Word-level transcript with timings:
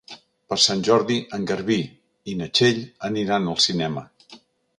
Per 0.51 0.57
Sant 0.61 0.79
Jordi 0.87 1.17
en 1.37 1.45
Garbí 1.51 1.77
i 2.33 2.35
na 2.41 2.49
Txell 2.61 2.81
aniran 3.11 3.53
al 3.53 3.61
cinema. 3.69 4.07